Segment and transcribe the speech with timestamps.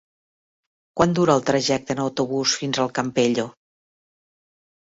[0.99, 3.47] Quant dura el trajecte en autobús fins al Campello?